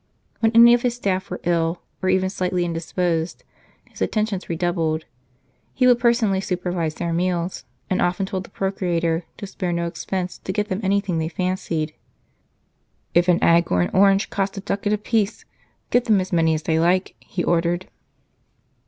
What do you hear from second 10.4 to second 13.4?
get them anything they fancied." If